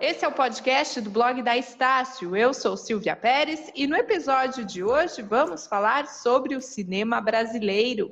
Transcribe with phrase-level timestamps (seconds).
[0.00, 2.36] esse é o podcast do blog da Estácio.
[2.36, 8.10] Eu sou Silvia Pérez e no episódio de hoje vamos falar sobre o cinema brasileiro.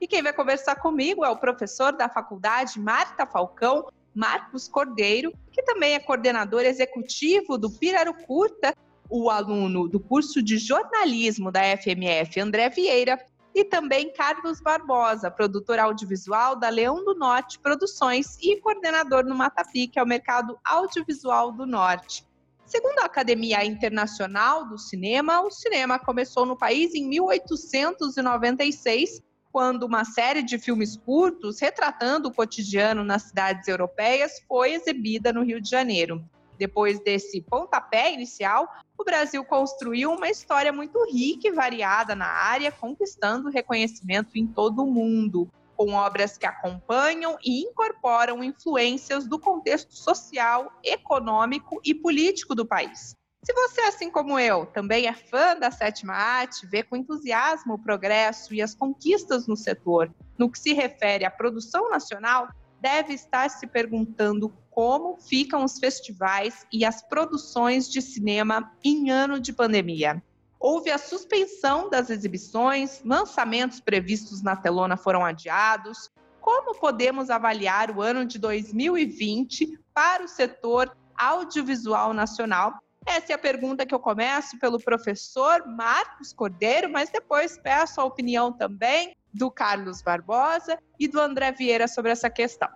[0.00, 5.62] E quem vai conversar comigo é o professor da faculdade Marta Falcão, Marcos Cordeiro, que
[5.62, 8.74] também é coordenador executivo do Piraru Curta,
[9.08, 13.24] o aluno do curso de jornalismo da FMF, André Vieira,
[13.60, 19.86] e também Carlos Barbosa, produtor audiovisual da Leão do Norte Produções e coordenador no Matapi,
[19.86, 22.26] que é o mercado audiovisual do Norte.
[22.64, 29.20] Segundo a Academia Internacional do Cinema, o cinema começou no país em 1896,
[29.52, 35.42] quando uma série de filmes curtos retratando o cotidiano nas cidades europeias foi exibida no
[35.42, 36.24] Rio de Janeiro.
[36.60, 38.68] Depois desse pontapé inicial,
[38.98, 44.82] o Brasil construiu uma história muito rica e variada na área, conquistando reconhecimento em todo
[44.84, 52.54] o mundo, com obras que acompanham e incorporam influências do contexto social, econômico e político
[52.54, 53.14] do país.
[53.42, 57.82] Se você, assim como eu, também é fã da sétima arte, vê com entusiasmo o
[57.82, 62.50] progresso e as conquistas no setor, no que se refere à produção nacional,
[62.82, 69.40] deve estar se perguntando como ficam os festivais e as produções de cinema em ano
[69.40, 70.22] de pandemia.
[70.58, 76.10] Houve a suspensão das exibições, lançamentos previstos na telona foram adiados.
[76.40, 82.74] Como podemos avaliar o ano de 2020 para o setor audiovisual nacional?
[83.06, 88.04] Essa é a pergunta que eu começo pelo professor Marcos Cordeiro, mas depois peço a
[88.04, 92.68] opinião também do Carlos Barbosa e do André Vieira sobre essa questão.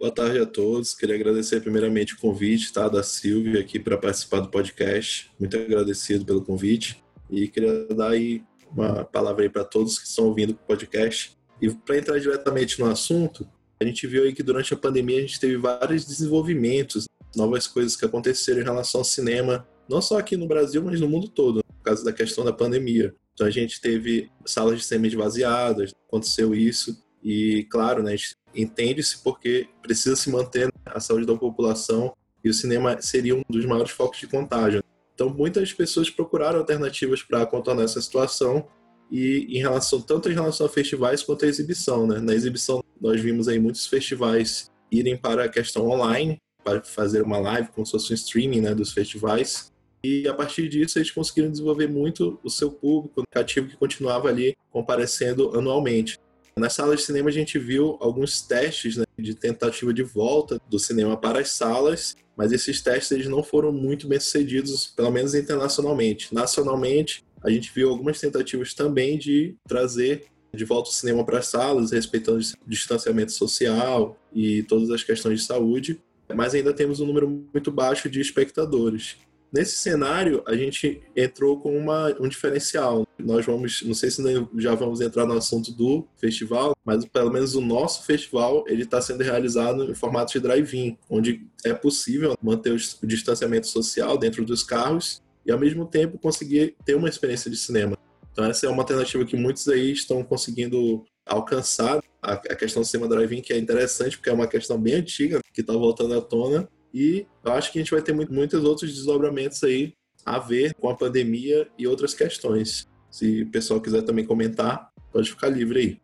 [0.00, 0.94] Boa tarde a todos.
[0.94, 5.30] Queria agradecer primeiramente o convite tá, da Silvia aqui para participar do podcast.
[5.38, 7.04] Muito agradecido pelo convite.
[7.28, 8.42] E queria dar aí
[8.72, 11.36] uma palavra aí para todos que estão ouvindo o podcast.
[11.60, 13.46] E para entrar diretamente no assunto,
[13.78, 17.94] a gente viu aí que durante a pandemia a gente teve vários desenvolvimentos, novas coisas
[17.94, 21.62] que aconteceram em relação ao cinema, não só aqui no Brasil, mas no mundo todo,
[21.62, 23.14] por causa da questão da pandemia.
[23.34, 26.96] Então a gente teve salas de cinema esvaziadas, aconteceu isso.
[27.22, 28.16] E, claro, né,
[28.54, 33.64] entende-se porque precisa se manter a saúde da população e o cinema seria um dos
[33.66, 34.82] maiores focos de contágio.
[35.14, 38.66] Então, muitas pessoas procuraram alternativas para contornar essa situação
[39.10, 42.20] e em relação tanto em relação a festivais quanto à exibição, né?
[42.20, 47.38] Na exibição nós vimos aí muitos festivais irem para a questão online para fazer uma
[47.38, 49.70] live como se fosse um streaming, né, dos festivais
[50.02, 54.56] e a partir disso, eles conseguiram desenvolver muito o seu público cativo que continuava ali
[54.70, 56.18] comparecendo anualmente.
[56.60, 60.78] Na sala de cinema, a gente viu alguns testes né, de tentativa de volta do
[60.78, 65.34] cinema para as salas, mas esses testes eles não foram muito bem sucedidos, pelo menos
[65.34, 66.34] internacionalmente.
[66.34, 71.46] Nacionalmente, a gente viu algumas tentativas também de trazer de volta o cinema para as
[71.46, 75.98] salas, respeitando o distanciamento social e todas as questões de saúde,
[76.34, 79.16] mas ainda temos um número muito baixo de espectadores.
[79.52, 83.04] Nesse cenário, a gente entrou com uma, um diferencial.
[83.18, 84.22] Nós vamos, não sei se
[84.58, 89.00] já vamos entrar no assunto do festival, mas pelo menos o nosso festival ele está
[89.00, 94.62] sendo realizado em formato de drive-in, onde é possível manter o distanciamento social dentro dos
[94.62, 97.98] carros e ao mesmo tempo conseguir ter uma experiência de cinema.
[98.32, 103.08] Então essa é uma alternativa que muitos aí estão conseguindo alcançar a questão do cinema
[103.08, 106.68] drive-in, que é interessante porque é uma questão bem antiga que está voltando à tona
[106.92, 110.74] e eu acho que a gente vai ter muito, muitos outros desdobramentos aí a ver
[110.74, 112.86] com a pandemia e outras questões.
[113.10, 116.00] Se o pessoal quiser também comentar, pode ficar livre aí.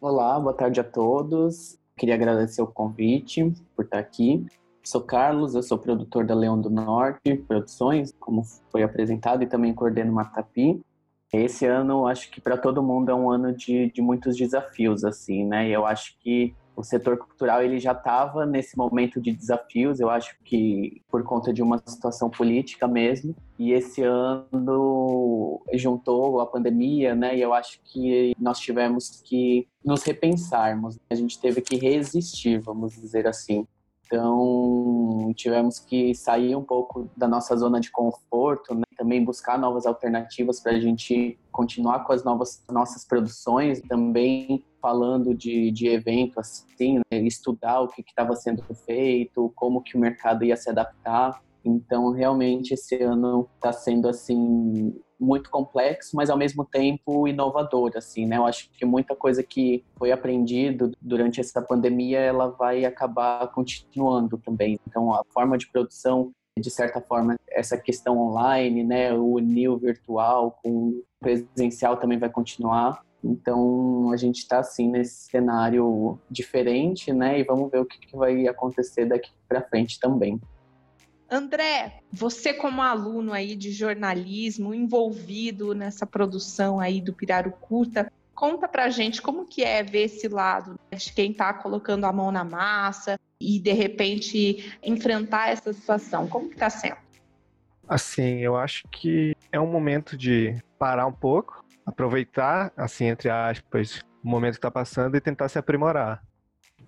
[0.00, 1.78] Olá, boa tarde a todos.
[1.96, 4.44] Queria agradecer o convite por estar aqui.
[4.84, 9.74] Sou Carlos, eu sou produtor da Leão do Norte Produções, como foi apresentado, e também
[9.74, 10.80] coordeno Matapi.
[11.32, 15.44] Esse ano, acho que para todo mundo é um ano de, de muitos desafios, assim,
[15.44, 15.68] né?
[15.68, 20.08] E eu acho que o setor cultural ele já estava nesse momento de desafios, eu
[20.08, 23.34] acho que por conta de uma situação política mesmo.
[23.58, 27.36] E esse ano juntou a pandemia, né?
[27.36, 30.96] E eu acho que nós tivemos que nos repensarmos.
[31.10, 33.66] A gente teve que resistir, vamos dizer assim.
[34.10, 38.84] Então, tivemos que sair um pouco da nossa zona de conforto, né?
[38.96, 45.34] também buscar novas alternativas para a gente continuar com as novas nossas produções, também falando
[45.34, 46.02] de, de
[46.38, 47.18] assim, né?
[47.20, 51.42] estudar o que estava sendo feito, como que o mercado ia se adaptar.
[51.62, 58.26] Então, realmente, esse ano está sendo assim muito complexo, mas ao mesmo tempo inovador, assim,
[58.26, 58.36] né?
[58.36, 64.38] Eu acho que muita coisa que foi aprendido durante essa pandemia, ela vai acabar continuando
[64.38, 64.78] também.
[64.86, 69.12] Então, a forma de produção, de certa forma, essa questão online, né?
[69.12, 73.02] O new virtual com presencial também vai continuar.
[73.22, 77.40] Então, a gente está, assim, nesse cenário diferente, né?
[77.40, 80.40] E vamos ver o que, que vai acontecer daqui para frente também.
[81.30, 88.66] André, você como aluno aí de jornalismo, envolvido nessa produção aí do Piraru Curta, conta
[88.66, 92.32] pra gente como que é ver esse lado né, de quem está colocando a mão
[92.32, 96.26] na massa e de repente enfrentar essa situação.
[96.26, 96.96] Como que tá sendo?
[97.86, 104.00] Assim, eu acho que é um momento de parar um pouco, aproveitar, assim, entre aspas,
[104.22, 106.22] o momento que está passando e tentar se aprimorar.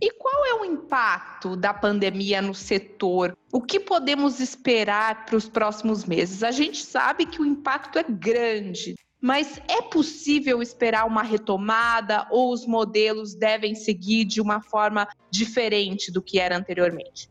[0.03, 3.37] E qual é o impacto da pandemia no setor?
[3.53, 6.43] O que podemos esperar para os próximos meses?
[6.43, 12.51] A gente sabe que o impacto é grande, mas é possível esperar uma retomada ou
[12.51, 17.29] os modelos devem seguir de uma forma diferente do que era anteriormente?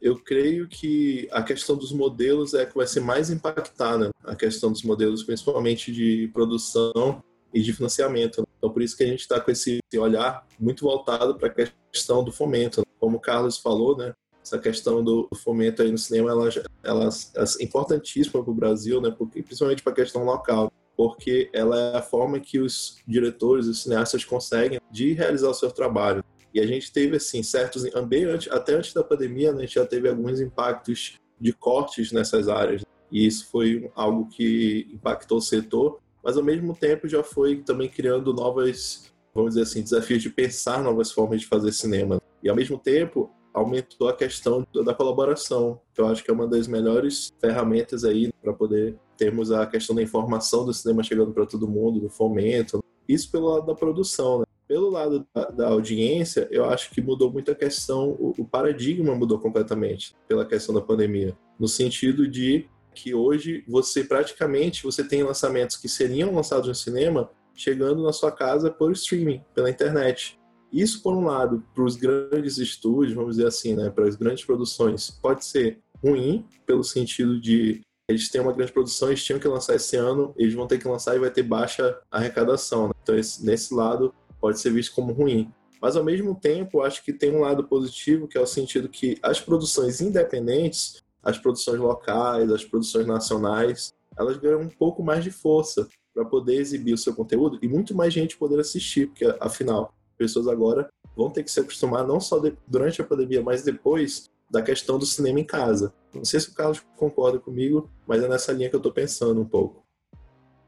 [0.00, 4.72] Eu creio que a questão dos modelos é que vai ser mais impactada, a questão
[4.72, 7.22] dos modelos, principalmente de produção
[7.54, 8.42] e de financiamento.
[8.58, 11.79] Então, por isso que a gente está com esse olhar muito voltado para a questão
[12.24, 12.82] do fomento.
[12.98, 14.12] Como o Carlos falou, né?
[14.42, 16.48] Essa questão do fomento aí no cinema, ela,
[16.82, 19.14] ela é importantíssima para o Brasil, né?
[19.16, 23.82] Porque, principalmente para a questão local, porque ela é a forma que os diretores, os
[23.82, 26.24] cineastas conseguem de realizar o seu trabalho.
[26.52, 29.86] E a gente teve, assim, certos, antes, até antes da pandemia, né, a gente já
[29.86, 32.82] teve alguns impactos de cortes nessas áreas.
[33.12, 37.88] E isso foi algo que impactou o setor mas ao mesmo tempo já foi também
[37.88, 42.20] criando novas, vamos dizer assim, desafios de pensar novas formas de fazer cinema.
[42.42, 46.46] E ao mesmo tempo aumentou a questão da colaboração, que eu acho que é uma
[46.46, 51.46] das melhores ferramentas aí para poder termos a questão da informação do cinema chegando para
[51.46, 52.82] todo mundo, do fomento.
[53.08, 54.44] Isso pelo lado da produção, né?
[54.66, 59.12] Pelo lado da, da, audiência, eu acho que mudou muito a questão, o, o paradigma
[59.16, 65.24] mudou completamente pela questão da pandemia, no sentido de que hoje você praticamente você tem
[65.24, 70.38] lançamentos que seriam lançados no cinema chegando na sua casa por streaming, pela internet.
[70.72, 74.44] Isso, por um lado, para os grandes estúdios, vamos dizer assim, né, para as grandes
[74.44, 79.46] produções, pode ser ruim, pelo sentido de eles têm uma grande produção, eles tinham que
[79.46, 82.88] lançar esse ano, eles vão ter que lançar e vai ter baixa arrecadação.
[82.88, 82.94] Né?
[83.02, 85.52] Então, esse, nesse lado, pode ser visto como ruim.
[85.80, 89.16] Mas, ao mesmo tempo, acho que tem um lado positivo, que é o sentido que
[89.22, 95.30] as produções independentes as produções locais, as produções nacionais, elas ganham um pouco mais de
[95.30, 99.94] força para poder exibir o seu conteúdo e muito mais gente poder assistir, porque afinal,
[100.16, 104.30] pessoas agora vão ter que se acostumar não só de, durante a pandemia, mas depois
[104.50, 105.94] da questão do cinema em casa.
[106.12, 109.40] Não sei se o Carlos concorda comigo, mas é nessa linha que eu estou pensando
[109.40, 109.82] um pouco.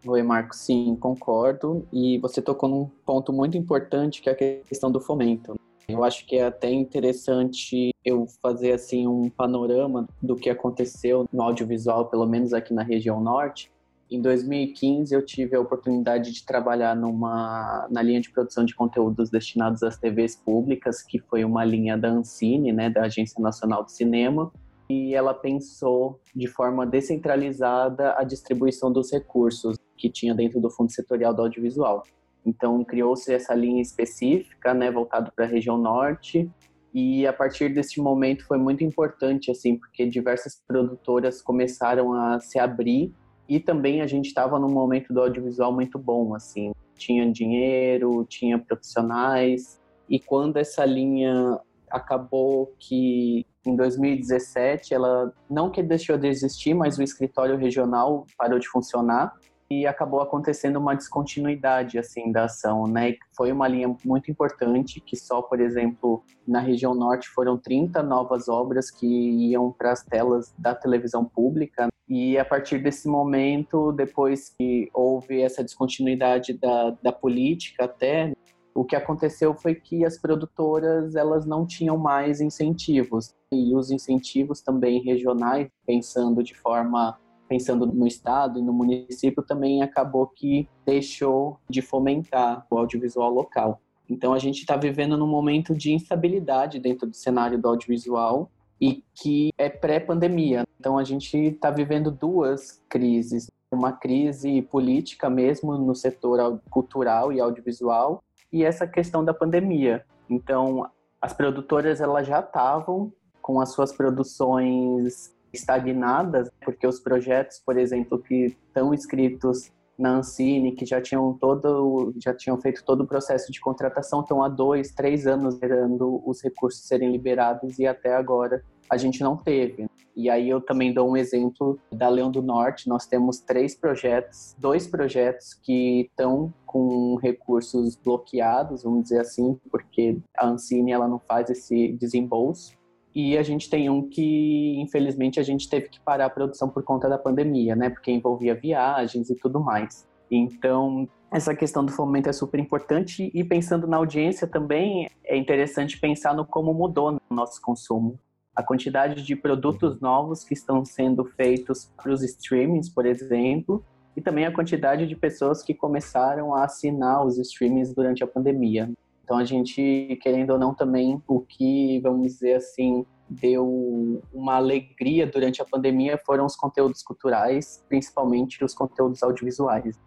[0.07, 1.87] Oi, Marco, sim, concordo.
[1.93, 5.55] E você tocou num ponto muito importante que é a questão do fomento.
[5.89, 11.43] Eu acho que é até interessante eu fazer assim um panorama do que aconteceu no
[11.43, 13.71] audiovisual, pelo menos aqui na região norte.
[14.13, 19.31] Em 2015 eu tive a oportunidade de trabalhar numa na linha de produção de conteúdos
[19.31, 23.93] destinados às TVs públicas, que foi uma linha da Ancine, né, da Agência Nacional de
[23.93, 24.53] Cinema,
[24.91, 30.93] e ela pensou de forma descentralizada a distribuição dos recursos que tinha dentro do Fundo
[30.93, 32.03] Setorial do Audiovisual.
[32.45, 36.51] Então criou-se essa linha específica, né, voltado para a região norte.
[36.93, 42.59] E a partir desse momento foi muito importante, assim, porque diversas produtoras começaram a se
[42.59, 43.11] abrir
[43.55, 48.59] e também a gente estava num momento do audiovisual muito bom, assim, tinha dinheiro, tinha
[48.59, 49.79] profissionais.
[50.09, 51.61] E quando essa linha
[51.91, 58.59] acabou que em 2017 ela não que deixou de existir, mas o escritório regional parou
[58.59, 59.35] de funcionar
[59.81, 63.15] e acabou acontecendo uma descontinuidade assim da ação, né?
[63.37, 68.49] Foi uma linha muito importante que só, por exemplo, na região norte foram 30 novas
[68.49, 74.51] obras que iam para as telas da televisão pública e a partir desse momento, depois
[74.51, 78.33] que houve essa descontinuidade da, da política até
[78.75, 84.61] o que aconteceu foi que as produtoras elas não tinham mais incentivos e os incentivos
[84.61, 87.19] também regionais pensando de forma
[87.53, 93.79] pensando no estado e no município, também acabou que deixou de fomentar o audiovisual local.
[94.09, 99.05] Então a gente está vivendo num momento de instabilidade dentro do cenário do audiovisual e
[99.15, 100.65] que é pré-pandemia.
[100.81, 107.39] Então a gente está vivendo duas crises, uma crise política mesmo no setor cultural e
[107.39, 110.07] audiovisual e essa questão da pandemia.
[110.29, 110.89] Então
[111.21, 118.19] as produtoras elas já estavam com as suas produções estagnadas, porque os projetos, por exemplo,
[118.19, 123.53] que estão escritos na Ancine, que já tinham todo, já tinham feito todo o processo
[123.53, 128.65] de contratação, estão há dois, três anos esperando os recursos serem liberados e até agora
[128.91, 129.87] a gente não teve.
[130.15, 132.89] E aí eu também dou um exemplo da Leão do Norte.
[132.89, 140.19] Nós temos três projetos, dois projetos que estão com recursos bloqueados, vamos dizer assim, porque
[140.37, 142.77] a Ancine ela não faz esse desembolso
[143.15, 146.83] E a gente tem um que, infelizmente, a gente teve que parar a produção por
[146.83, 147.91] conta da pandemia, né?
[147.91, 150.09] Porque envolvia viagens e tudo mais.
[150.31, 156.01] Então, essa questão do fomento é super importante e pensando na audiência também é interessante
[156.01, 158.19] pensar no como mudou o nosso consumo.
[158.57, 163.85] A quantidade de produtos novos que estão sendo feitos para os streamings, por exemplo,
[164.17, 168.91] e também a quantidade de pessoas que começaram a assinar os streamings durante a pandemia.
[169.33, 175.27] Então a gente, querendo ou não, também o que, vamos dizer assim, deu uma alegria
[175.27, 179.99] durante a pandemia foram os conteúdos culturais, principalmente os conteúdos audiovisuais.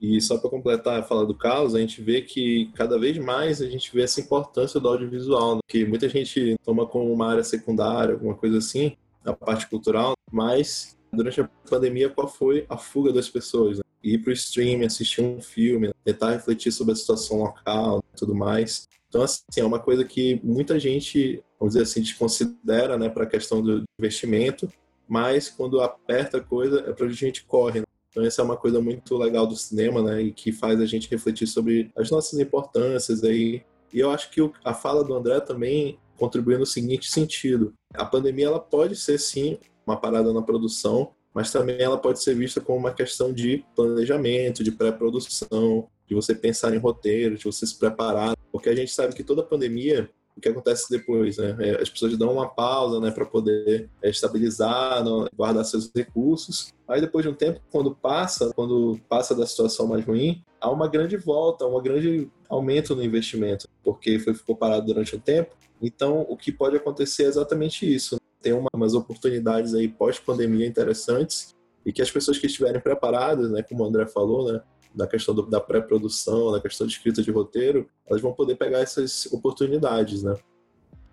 [0.00, 3.60] E só para completar a fala do Carlos, a gente vê que cada vez mais
[3.60, 5.60] a gente vê essa importância do audiovisual, né?
[5.66, 10.96] que muita gente toma como uma área secundária, alguma coisa assim, a parte cultural, mas
[11.12, 13.78] durante a pandemia qual foi a fuga das pessoas?
[13.78, 13.82] Né?
[14.02, 18.34] Ir para o streaming, assistir um filme, tentar refletir sobre a situação local e tudo
[18.34, 18.88] mais.
[19.08, 23.28] Então, assim, é uma coisa que muita gente, vamos dizer assim, desconsidera né, para a
[23.28, 24.72] questão do investimento,
[25.06, 27.80] mas quando aperta a coisa é para a gente corre.
[27.80, 27.86] Né?
[28.08, 30.22] Então, essa é uma coisa muito legal do cinema, né?
[30.22, 33.62] E que faz a gente refletir sobre as nossas importâncias aí.
[33.92, 38.46] E eu acho que a fala do André também contribui no seguinte sentido: a pandemia
[38.46, 42.78] ela pode ser sim uma parada na produção, mas também ela pode ser vista como
[42.78, 48.36] uma questão de planejamento, de pré-produção, de você pensar em roteiro, de você se preparar,
[48.50, 51.56] porque a gente sabe que toda pandemia o que acontece depois, né?
[51.60, 55.02] É, as pessoas dão uma pausa, né, para poder é, estabilizar,
[55.36, 56.72] guardar seus recursos.
[56.88, 60.88] Aí depois de um tempo, quando passa, quando passa da situação mais ruim, há uma
[60.88, 65.54] grande volta, um grande aumento no investimento, porque foi ficou parado durante um tempo.
[65.80, 68.16] Então, o que pode acontecer é exatamente isso.
[68.42, 71.54] Tem uma, umas oportunidades aí pós-pandemia interessantes
[71.86, 74.60] e que as pessoas que estiverem preparadas, né, como o André falou, né,
[74.94, 78.80] da questão do, da pré-produção, da questão de escrita de roteiro, elas vão poder pegar
[78.80, 80.34] essas oportunidades, né?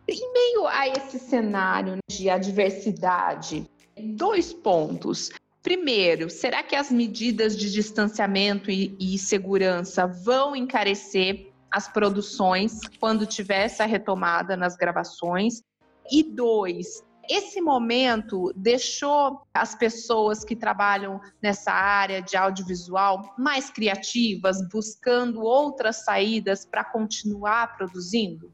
[0.08, 3.70] Em meio a esse cenário de adversidade,
[4.16, 5.30] dois pontos.
[5.62, 13.26] Primeiro, será que as medidas de distanciamento e, e segurança vão encarecer as produções quando
[13.26, 15.62] tiver essa retomada nas gravações?
[16.12, 24.58] E dois, esse momento deixou as pessoas que trabalham nessa área de audiovisual mais criativas,
[24.70, 28.52] buscando outras saídas para continuar produzindo?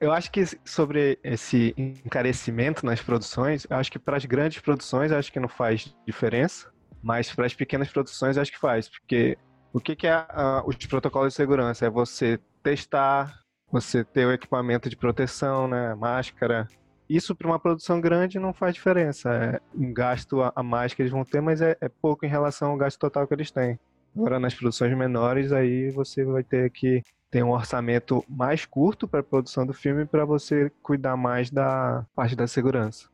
[0.00, 5.32] Eu acho que sobre esse encarecimento nas produções, acho que para as grandes produções acho
[5.32, 6.70] que não faz diferença,
[7.02, 9.38] mas para as pequenas produções acho que faz, porque
[9.72, 11.86] o que, que é uh, os protocolos de segurança?
[11.86, 16.68] É você testar, você ter o equipamento de proteção, né, máscara,
[17.08, 19.30] isso para uma produção grande não faz diferença.
[19.32, 22.70] É um gasto a mais que eles vão ter, mas é, é pouco em relação
[22.70, 23.78] ao gasto total que eles têm.
[24.16, 29.20] Agora, nas produções menores, aí você vai ter que ter um orçamento mais curto para
[29.20, 33.08] a produção do filme para você cuidar mais da parte da segurança.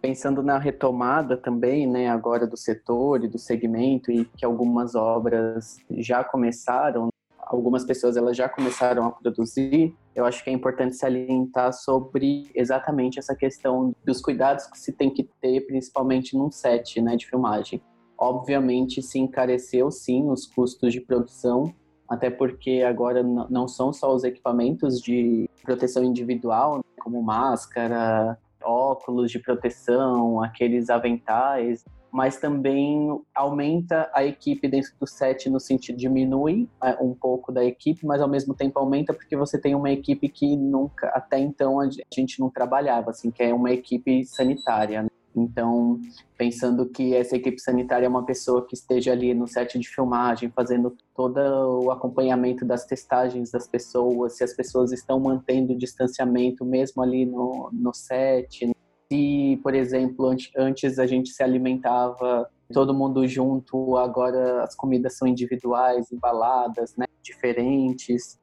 [0.00, 5.78] Pensando na retomada também, né, agora do setor e do segmento e que algumas obras
[5.90, 7.08] já começaram,
[7.54, 13.18] algumas pessoas elas já começaram a produzir, eu acho que é importante salientar sobre exatamente
[13.18, 17.82] essa questão dos cuidados que se tem que ter, principalmente num set né, de filmagem.
[18.18, 21.72] Obviamente, se encareceu sim os custos de produção,
[22.08, 29.30] até porque agora não são só os equipamentos de proteção individual, né, como máscara, óculos
[29.30, 36.68] de proteção, aqueles aventais, mas também aumenta a equipe dentro do set no sentido diminui
[36.84, 40.28] é, um pouco da equipe, mas ao mesmo tempo aumenta porque você tem uma equipe
[40.28, 45.02] que nunca até então a gente não trabalhava, assim, que é uma equipe sanitária.
[45.02, 45.08] Né?
[45.34, 45.98] Então,
[46.36, 50.52] pensando que essa equipe sanitária é uma pessoa que esteja ali no set de filmagem,
[50.54, 51.38] fazendo todo
[51.82, 57.24] o acompanhamento das testagens das pessoas, se as pessoas estão mantendo o distanciamento mesmo ali
[57.24, 58.70] no, no set,
[59.12, 65.28] se, por exemplo, antes a gente se alimentava todo mundo junto, agora as comidas são
[65.28, 68.40] individuais, embaladas, né, diferentes.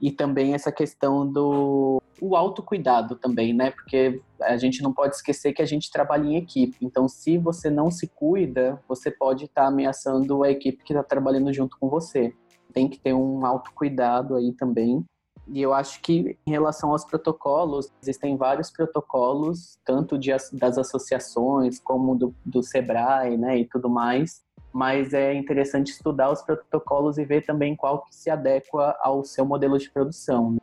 [0.00, 3.72] E também essa questão do o autocuidado também, né?
[3.72, 6.76] Porque a gente não pode esquecer que a gente trabalha em equipe.
[6.80, 11.02] Então, se você não se cuida, você pode estar tá ameaçando a equipe que está
[11.02, 12.32] trabalhando junto com você.
[12.72, 15.04] Tem que ter um autocuidado aí também.
[15.46, 21.78] E eu acho que em relação aos protocolos, existem vários protocolos, tanto de, das associações
[21.78, 24.42] como do, do SEBRAE, né, e tudo mais.
[24.72, 29.44] Mas é interessante estudar os protocolos e ver também qual que se adequa ao seu
[29.44, 30.52] modelo de produção.
[30.52, 30.58] Né?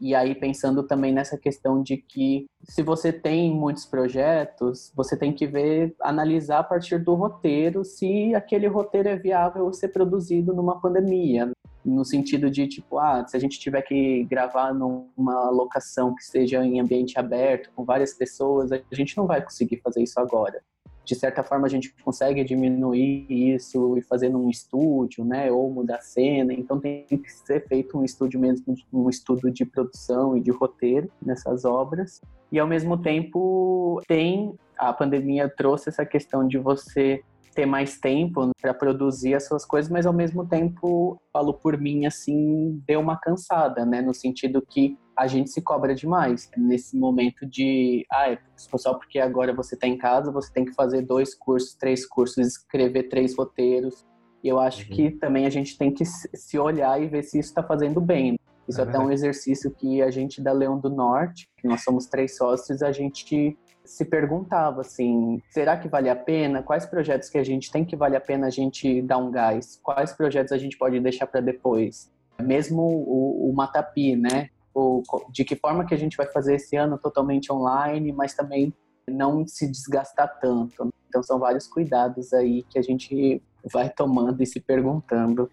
[0.00, 5.32] E aí pensando também nessa questão de que se você tem muitos projetos, você tem
[5.32, 10.80] que ver, analisar a partir do roteiro se aquele roteiro é viável ser produzido numa
[10.80, 11.50] pandemia.
[11.84, 16.64] No sentido de tipo, ah, se a gente tiver que gravar numa locação que seja
[16.64, 20.62] em ambiente aberto, com várias pessoas, a gente não vai conseguir fazer isso agora.
[21.04, 25.96] De certa forma, a gente consegue diminuir isso e fazer num estúdio, né, ou mudar
[25.96, 26.54] a cena.
[26.54, 31.10] Então, tem que ser feito um estúdio mesmo, um estudo de produção e de roteiro
[31.20, 32.22] nessas obras.
[32.50, 37.22] E, ao mesmo tempo, tem a pandemia trouxe essa questão de você
[37.54, 42.06] ter mais tempo para produzir as suas coisas, mas ao mesmo tempo, falo por mim
[42.06, 47.46] assim, deu uma cansada, né, no sentido que a gente se cobra demais nesse momento
[47.46, 51.34] de, ah, é só porque agora você está em casa, você tem que fazer dois
[51.34, 54.04] cursos, três cursos, escrever três roteiros.
[54.42, 54.96] E eu acho uhum.
[54.96, 58.36] que também a gente tem que se olhar e ver se isso está fazendo bem.
[58.68, 62.06] Isso é até um exercício que a gente da Leão do Norte, que nós somos
[62.06, 66.62] três sócios, a gente se perguntava assim, será que vale a pena?
[66.62, 69.78] Quais projetos que a gente tem que vale a pena a gente dar um gás?
[69.82, 72.10] Quais projetos a gente pode deixar para depois?
[72.40, 74.48] Mesmo o, o Matapi, né?
[74.74, 78.72] O, de que forma que a gente vai fazer esse ano totalmente online, mas também
[79.08, 80.88] não se desgastar tanto.
[81.08, 83.40] Então são vários cuidados aí que a gente
[83.72, 85.48] vai tomando e se perguntando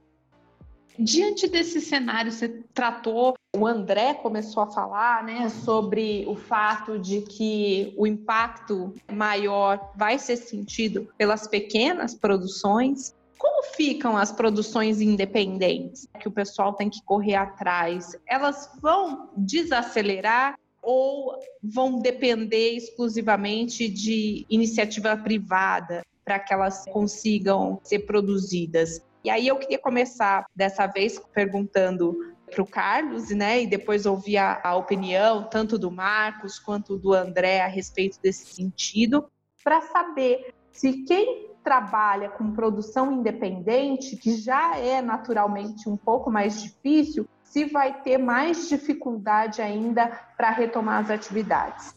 [1.04, 7.22] Diante desse cenário, você tratou, o André começou a falar, né, sobre o fato de
[7.22, 13.16] que o impacto maior vai ser sentido pelas pequenas produções.
[13.40, 18.16] Como ficam as produções independentes que o pessoal tem que correr atrás?
[18.28, 20.54] Elas vão desacelerar
[20.84, 29.02] ou vão depender exclusivamente de iniciativa privada para que elas consigam ser produzidas?
[29.24, 32.18] E aí eu queria começar dessa vez perguntando
[32.50, 37.14] para o Carlos, né, e depois ouvir a, a, opinião tanto do Marcos quanto do
[37.14, 39.26] André a respeito desse sentido,
[39.64, 46.62] para saber se quem trabalha com produção independente, que já é naturalmente um pouco mais
[46.62, 51.94] difícil, se vai ter mais dificuldade ainda para retomar as atividades.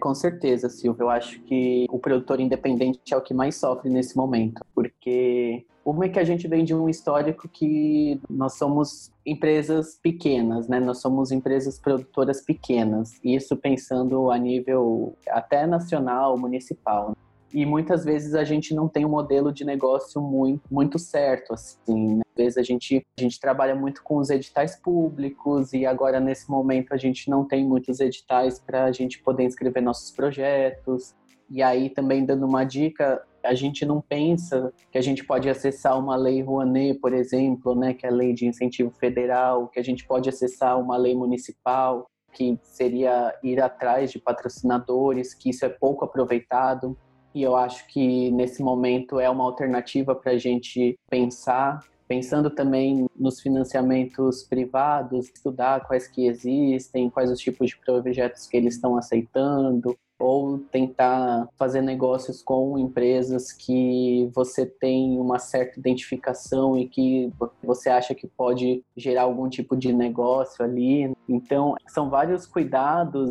[0.00, 1.04] Com certeza, Silvia.
[1.04, 6.06] Eu acho que o produtor independente é o que mais sofre nesse momento, porque uma
[6.06, 10.80] é que a gente vem de um histórico que nós somos empresas pequenas, né?
[10.80, 13.20] Nós somos empresas produtoras pequenas.
[13.22, 17.14] Isso pensando a nível até nacional, municipal.
[17.52, 22.20] E muitas vezes a gente não tem um modelo de negócio muito, muito certo, assim.
[22.36, 26.92] Vezes a gente, a gente trabalha muito com os editais públicos e agora nesse momento
[26.92, 31.14] a gente não tem muitos editais para a gente poder inscrever nossos projetos.
[31.48, 35.98] E aí também dando uma dica, a gente não pensa que a gente pode acessar
[35.98, 39.84] uma lei Rouanet, por exemplo, né, que é a lei de incentivo federal, que a
[39.84, 45.68] gente pode acessar uma lei municipal, que seria ir atrás de patrocinadores, que isso é
[45.68, 46.96] pouco aproveitado.
[47.34, 53.06] E eu acho que nesse momento é uma alternativa para a gente pensar pensando também
[53.16, 58.96] nos financiamentos privados, estudar quais que existem, quais os tipos de projetos que eles estão
[58.96, 67.32] aceitando, ou tentar fazer negócios com empresas que você tem uma certa identificação e que
[67.62, 71.12] você acha que pode gerar algum tipo de negócio ali.
[71.28, 73.28] Então, são vários cuidados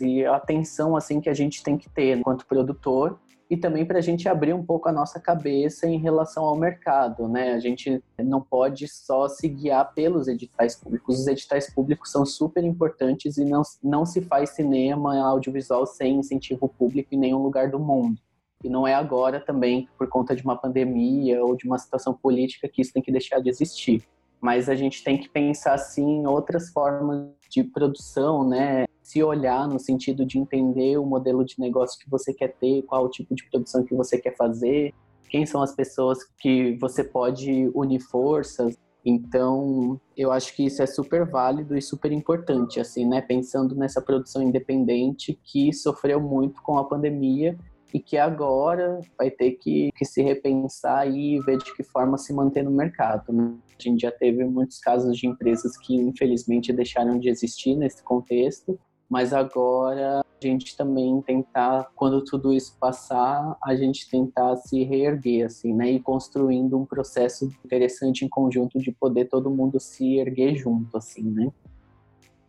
[0.00, 3.18] e atenção assim que a gente tem que ter enquanto produtor
[3.48, 7.28] e também para a gente abrir um pouco a nossa cabeça em relação ao mercado,
[7.28, 7.52] né?
[7.52, 11.20] A gente não pode só se guiar pelos editais públicos.
[11.20, 16.68] Os editais públicos são super importantes e não, não se faz cinema audiovisual sem incentivo
[16.68, 18.20] público em nenhum lugar do mundo.
[18.64, 22.68] E não é agora também por conta de uma pandemia ou de uma situação política
[22.68, 24.02] que isso tem que deixar de existir.
[24.40, 28.84] Mas a gente tem que pensar assim em outras formas de produção, né?
[29.06, 33.04] se olhar no sentido de entender o modelo de negócio que você quer ter, qual
[33.04, 34.92] o tipo de produção que você quer fazer,
[35.30, 38.76] quem são as pessoas que você pode unir forças.
[39.04, 43.20] Então, eu acho que isso é super válido e super importante, assim, né?
[43.20, 47.56] Pensando nessa produção independente que sofreu muito com a pandemia
[47.96, 52.32] e que agora vai ter que, que se repensar e ver de que forma se
[52.34, 53.32] manter no mercado.
[53.32, 53.54] Né?
[53.78, 58.78] A gente já teve muitos casos de empresas que, infelizmente, deixaram de existir nesse contexto
[59.08, 65.46] mas agora a gente também tentar, quando tudo isso passar, a gente tentar se reerguer,
[65.46, 65.92] assim, né?
[65.92, 71.22] E construindo um processo interessante em conjunto de poder todo mundo se erguer junto, assim,
[71.22, 71.50] né?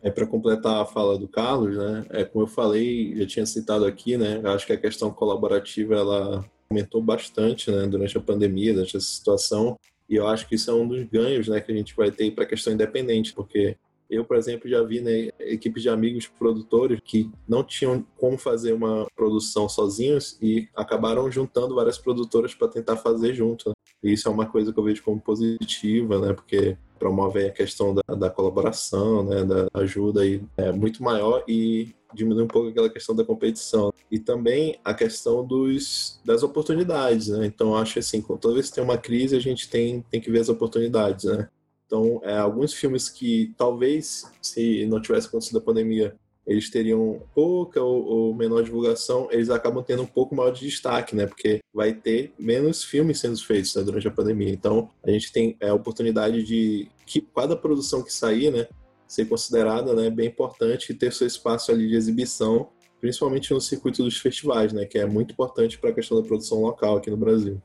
[0.08, 2.06] É para completar a fala do Carlos, né?
[2.12, 4.41] É como eu falei, já tinha citado aqui, né?
[4.46, 7.86] Acho que a questão colaborativa ela aumentou bastante, né?
[7.88, 9.78] Durante a pandemia, durante essa situação.
[10.10, 11.60] E eu acho que isso é um dos ganhos, né?
[11.60, 13.76] Que a gente vai ter para a questão independente, porque
[14.10, 18.74] Eu, por exemplo, já vi né, equipes de amigos produtores que não tinham como fazer
[18.74, 23.70] uma produção sozinhos e acabaram juntando várias produtoras para tentar fazer junto.
[23.70, 23.76] Né?
[24.04, 26.34] E isso é uma coisa que eu vejo como positiva, né?
[26.34, 29.43] Porque promove a questão da, da colaboração, né?
[29.43, 33.91] Da ajuda aí é muito maior e diminui um pouco aquela questão da competição.
[34.10, 37.46] E também a questão dos, das oportunidades, né?
[37.46, 40.39] Então, acho assim, toda vez que tem uma crise, a gente tem, tem que ver
[40.39, 41.50] as oportunidades, né?
[41.88, 47.82] Então, é, alguns filmes que talvez, se não tivesse acontecido a pandemia, eles teriam pouca
[47.82, 51.26] ou, ou, menor divulgação, eles acabam tendo um pouco maior de destaque, né?
[51.26, 54.50] Porque vai ter menos filmes sendo feitos né, durante a pandemia.
[54.50, 58.67] Então, a gente tem é, a oportunidade de que cada produção que sair, né,
[59.08, 62.69] ser considerada, né, bem importante e ter seu espaço ali de exibição,
[63.00, 66.62] principalmente no circuito dos festivais, né, que é muito importante para a questão da produção
[66.62, 67.62] local aqui no Brasil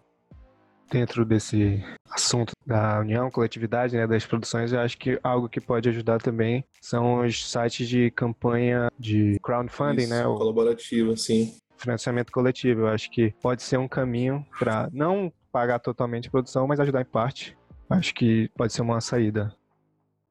[0.93, 5.89] dentro desse assunto da união, coletividade, né, das produções, eu acho que algo que pode
[5.89, 10.23] ajudar também são os sites de campanha de crowdfunding, Isso, né?
[10.25, 11.55] Colaborativo, sim.
[11.79, 12.83] Financiamento coletivo.
[12.83, 17.01] Eu acho que pode ser um caminho para não pagar totalmente a produção, mas ajudar
[17.01, 17.57] em parte.
[17.89, 19.55] Acho que pode ser uma saída.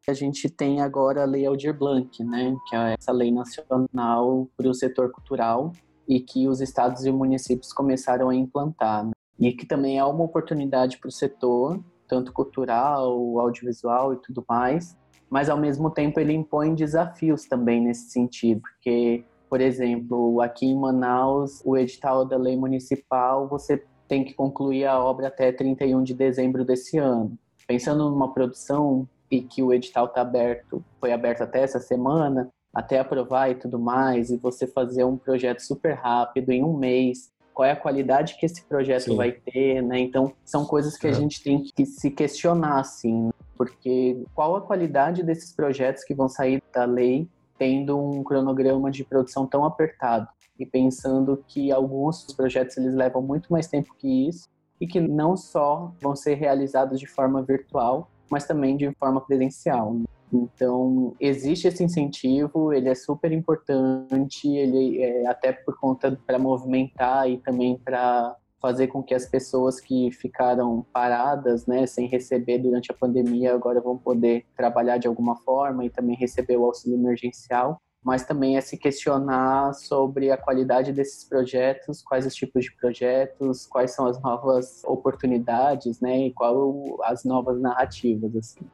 [0.07, 4.69] A gente tem agora a Lei Aldir Blanc, né, que é essa lei nacional para
[4.69, 5.71] o setor cultural
[6.07, 9.05] e que os estados e municípios começaram a implantar.
[9.05, 9.11] Né?
[9.41, 14.95] E que também é uma oportunidade para o setor, tanto cultural, audiovisual e tudo mais,
[15.27, 20.77] mas ao mesmo tempo ele impõe desafios também nesse sentido, porque, por exemplo, aqui em
[20.77, 26.13] Manaus, o edital da lei municipal, você tem que concluir a obra até 31 de
[26.13, 27.35] dezembro desse ano.
[27.65, 32.99] Pensando numa produção e que o edital está aberto, foi aberto até essa semana, até
[32.99, 37.67] aprovar e tudo mais, e você fazer um projeto super rápido em um mês, qual
[37.67, 39.15] é a qualidade que esse projeto Sim.
[39.15, 39.99] vai ter, né?
[39.99, 41.09] Então, são coisas que é.
[41.09, 46.27] a gente tem que se questionar, assim, porque qual a qualidade desses projetos que vão
[46.27, 52.77] sair da lei tendo um cronograma de produção tão apertado e pensando que alguns projetos
[52.77, 57.05] eles levam muito mais tempo que isso e que não só vão ser realizados de
[57.05, 59.93] forma virtual, mas também de forma presencial.
[59.93, 60.05] Né?
[60.33, 67.29] Então, existe esse incentivo, ele é super importante, ele é até por conta para movimentar
[67.29, 72.91] e também para fazer com que as pessoas que ficaram paradas, né, sem receber durante
[72.91, 77.81] a pandemia, agora vão poder trabalhar de alguma forma e também receber o auxílio emergencial.
[78.03, 83.67] Mas também é se questionar sobre a qualidade desses projetos, quais os tipos de projetos,
[83.67, 86.55] quais são as novas oportunidades, né, e quais
[87.03, 88.65] as novas narrativas, assim.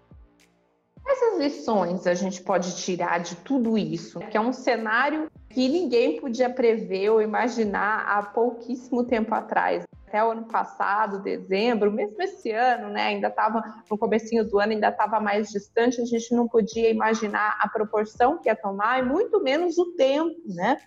[1.07, 6.19] Essas lições a gente pode tirar de tudo isso, que é um cenário que ninguém
[6.19, 9.85] podia prever ou imaginar há pouquíssimo tempo atrás.
[10.05, 14.73] Até o ano passado, dezembro, mesmo esse ano, né, ainda estava no comecinho do ano,
[14.73, 19.05] ainda estava mais distante, a gente não podia imaginar a proporção que ia tomar e
[19.05, 20.77] muito menos o tempo, né?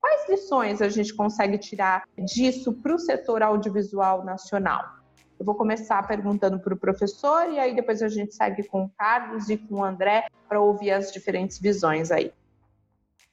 [0.00, 5.03] Quais lições a gente consegue tirar disso para o setor audiovisual nacional?
[5.44, 8.90] Eu vou começar perguntando para o professor e aí depois a gente segue com o
[8.96, 12.32] Carlos e com o André para ouvir as diferentes visões aí.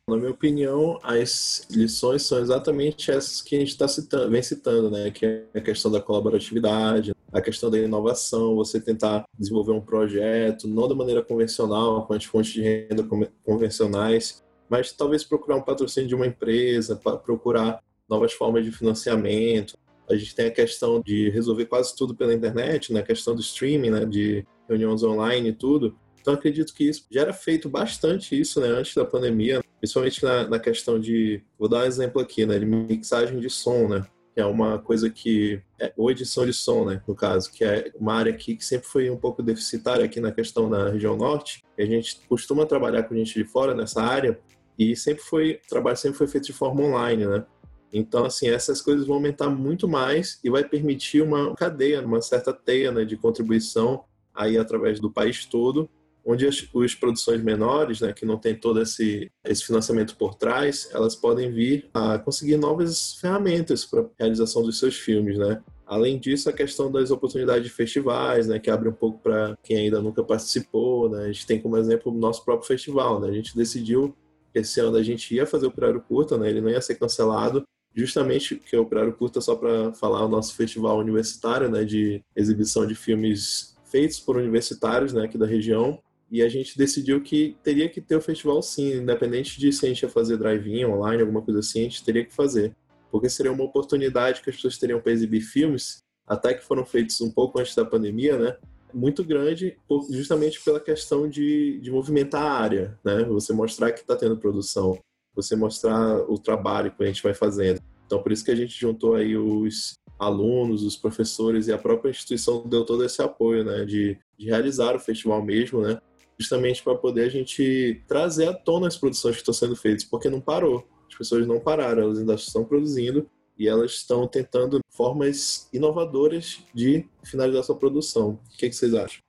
[0.10, 4.91] Na minha opinião, as lições são exatamente essas que a gente está citando, vem citando,
[4.91, 5.10] né?
[5.10, 10.67] Que é a questão da colaboratividade, a questão da inovação, você tentar desenvolver um projeto,
[10.67, 13.08] não da maneira convencional, com as fontes de renda
[13.41, 16.93] convencionais, mas talvez procurar um patrocínio de uma empresa,
[17.24, 19.80] procurar novas formas de financiamento,
[20.12, 23.06] a gente tem a questão de resolver quase tudo pela internet, na né?
[23.06, 24.06] questão do streaming, né?
[24.06, 25.97] de reuniões online e tudo.
[26.21, 30.47] Então acredito que isso já era feito bastante isso, né, antes da pandemia, principalmente na,
[30.47, 34.39] na questão de, vou dar um exemplo aqui, né, de mixagem de som, né, que
[34.39, 38.13] é uma coisa que é, ou edição de som, né, no caso, que é uma
[38.13, 41.63] área aqui que sempre foi um pouco deficitária aqui na questão da região norte.
[41.78, 44.39] A gente costuma trabalhar com gente de fora nessa área
[44.78, 47.43] e sempre foi o trabalho sempre foi feito de forma online, né?
[47.91, 52.54] Então, assim, essas coisas vão aumentar muito mais e vai permitir uma cadeia, uma certa
[52.54, 55.89] teia né, de contribuição aí através do país todo,
[56.23, 60.89] onde as, as produções menores, né, que não tem todo esse, esse financiamento por trás,
[60.93, 65.62] elas podem vir a conseguir novas ferramentas para a realização dos seus filmes, né?
[65.86, 69.75] Além disso, a questão das oportunidades de festivais, né, que abre um pouco para quem
[69.75, 71.25] ainda nunca participou, né?
[71.25, 73.27] A gente tem como exemplo o nosso próprio festival, né?
[73.27, 74.15] A gente decidiu
[74.54, 76.49] esse ano a gente ia fazer o Operário Curta, né?
[76.49, 80.30] Ele não ia ser cancelado, justamente que é o Operário Curta só para falar o
[80.30, 86.01] nosso festival universitário, né, de exibição de filmes feitos por universitários, né, aqui da região.
[86.32, 89.89] E a gente decidiu que teria que ter o festival sim, independente de se a
[89.89, 92.73] gente ia fazer drive-in, online, alguma coisa assim, a gente teria que fazer.
[93.12, 97.19] Porque seria uma oportunidade que as pessoas teriam para exibir filmes, até que foram feitos
[97.19, 98.56] um pouco antes da pandemia, né?
[98.93, 99.77] muito grande,
[100.10, 103.23] justamente pela questão de, de movimentar a área, né?
[103.25, 104.97] Você mostrar que está tendo produção,
[105.35, 107.81] você mostrar o trabalho que a gente vai fazendo.
[108.05, 112.11] Então, por isso que a gente juntou aí os alunos, os professores e a própria
[112.11, 113.85] instituição deu todo esse apoio, né?
[113.85, 115.99] De, de realizar o festival mesmo, né?
[116.37, 120.29] Justamente para poder a gente trazer à tona as produções que estão sendo feitas, porque
[120.29, 120.87] não parou.
[121.09, 127.05] As pessoas não pararam, elas ainda estão produzindo e elas estão tentando formas inovadoras de
[127.23, 128.39] finalizar sua produção.
[128.53, 129.21] O que, que vocês acham?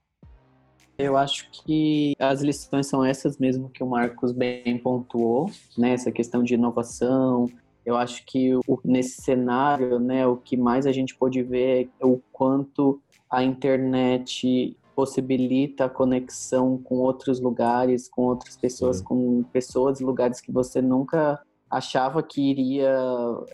[1.02, 5.92] Eu acho que as lições são essas mesmo que o Marcos bem pontuou, né?
[5.92, 7.48] Essa questão de inovação.
[7.84, 12.06] Eu acho que o, nesse cenário, né, o que mais a gente pode ver é
[12.06, 19.04] o quanto a internet possibilita a conexão com outros lugares, com outras pessoas, Sim.
[19.04, 22.94] com pessoas, lugares que você nunca achava que iria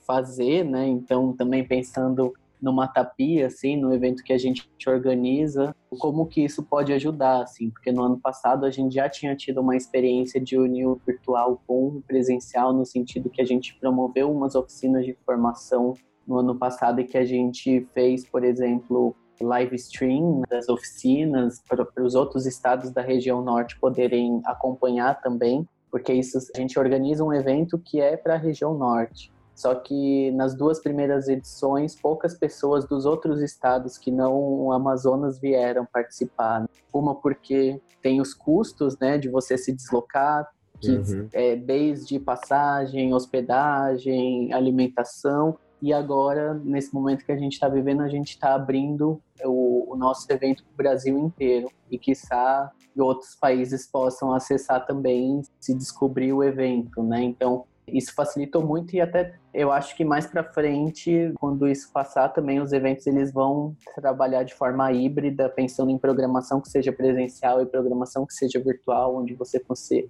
[0.02, 0.86] fazer, né?
[0.88, 6.62] Então, também pensando numa tapia, assim, no evento que a gente organiza, como que isso
[6.62, 10.58] pode ajudar, assim, porque no ano passado a gente já tinha tido uma experiência de
[10.58, 15.16] unir o virtual com o presencial, no sentido que a gente promoveu umas oficinas de
[15.24, 15.94] formação
[16.26, 22.04] no ano passado e que a gente fez, por exemplo, live stream das oficinas para
[22.04, 27.32] os outros estados da região norte poderem acompanhar também porque isso a gente organiza um
[27.32, 29.32] evento que é para a região norte.
[29.58, 35.40] Só que nas duas primeiras edições, poucas pessoas dos outros estados que não o Amazonas
[35.40, 36.64] vieram participar.
[36.92, 40.48] Uma porque tem os custos, né, de você se deslocar,
[40.80, 41.28] que uhum.
[41.32, 48.08] é desde passagem, hospedagem, alimentação, e agora, nesse momento que a gente está vivendo, a
[48.08, 51.68] gente está abrindo o, o, nosso evento para o Brasil inteiro.
[51.88, 57.22] E quiçá outros países possam acessar também, se descobrir o evento, né?
[57.22, 62.28] Então, isso facilitou muito e até eu acho que mais para frente, quando isso passar,
[62.28, 67.60] também os eventos eles vão trabalhar de forma híbrida, pensando em programação que seja presencial
[67.60, 69.62] e programação que seja virtual, onde você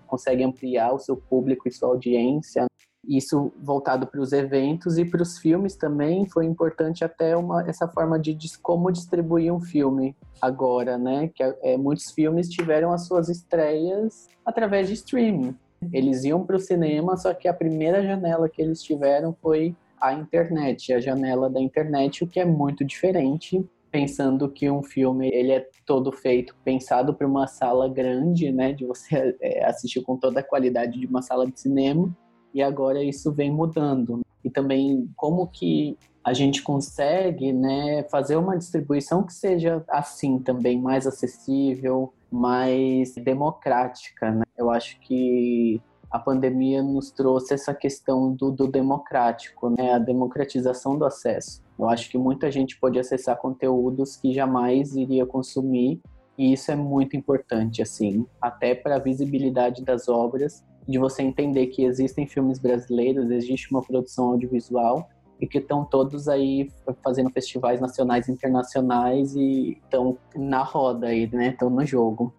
[0.06, 2.66] consegue ampliar o seu público e sua audiência
[3.08, 7.88] isso voltado para os eventos e para os filmes também foi importante até uma essa
[7.88, 11.30] forma de, de como distribuir um filme agora, né?
[11.34, 15.56] Que é, muitos filmes tiveram as suas estreias através de streaming.
[15.92, 20.12] Eles iam para o cinema, só que a primeira janela que eles tiveram foi a
[20.12, 25.52] internet, a janela da internet, o que é muito diferente pensando que um filme ele
[25.52, 30.40] é todo feito pensado para uma sala grande, né, de você é, assistir com toda
[30.40, 32.14] a qualidade de uma sala de cinema
[32.52, 34.20] e agora isso vem mudando.
[34.44, 35.96] E também como que
[36.28, 44.30] a gente consegue né, fazer uma distribuição que seja assim também, mais acessível, mais democrática.
[44.30, 44.42] Né?
[44.54, 49.94] Eu acho que a pandemia nos trouxe essa questão do, do democrático, né?
[49.94, 51.62] a democratização do acesso.
[51.78, 55.98] Eu acho que muita gente pode acessar conteúdos que jamais iria consumir
[56.36, 61.68] e isso é muito importante, assim, até para a visibilidade das obras de você entender
[61.68, 65.08] que existem filmes brasileiros, existe uma produção audiovisual
[65.40, 66.70] e que estão todos aí
[67.02, 71.48] fazendo festivais nacionais e internacionais e estão na roda aí, né?
[71.48, 72.34] Estão no jogo.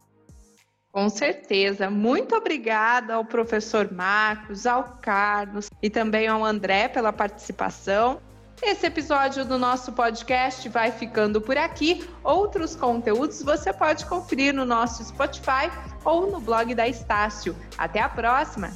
[0.92, 1.90] Com certeza.
[1.90, 8.20] Muito obrigada ao professor Marcos, ao Carlos e também ao André pela participação.
[8.62, 12.06] Esse episódio do nosso podcast vai ficando por aqui.
[12.24, 15.72] Outros conteúdos você pode conferir no nosso Spotify
[16.04, 17.56] ou no blog da Estácio.
[17.78, 18.72] Até a próxima!